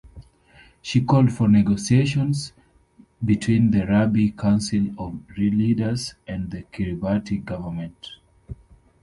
[0.81, 2.53] She called for negotiations
[3.23, 8.07] between the Rabi Council of Leaders and the Kiribati government.